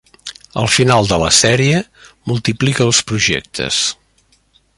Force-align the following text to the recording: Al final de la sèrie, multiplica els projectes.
Al 0.61 0.69
final 0.75 1.09
de 1.11 1.19
la 1.23 1.27
sèrie, 1.41 1.81
multiplica 2.33 2.89
els 2.89 3.03
projectes. 3.13 3.83